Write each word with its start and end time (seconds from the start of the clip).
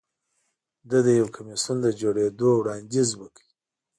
ده 0.89 0.97
د 1.05 1.07
یو 1.19 1.27
کمېسیون 1.35 1.77
د 1.81 1.87
جوړېدو 1.99 2.49
وړاندیز 2.55 3.09
وکړ 3.19 3.45